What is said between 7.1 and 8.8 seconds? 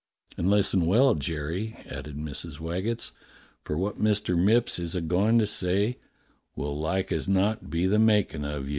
as not be the makin' of you."